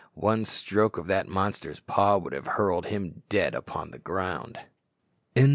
One 0.17 0.45
stroke 0.45 0.97
of 0.97 1.05
that 1.05 1.27
monster's 1.27 1.79
paw 1.79 2.17
would 2.17 2.33
have 2.33 2.47
hurled 2.57 2.87
him 2.87 3.21
dead 3.29 3.53
upon 3.53 3.91
the 3.91 3.99
ground. 3.99 4.59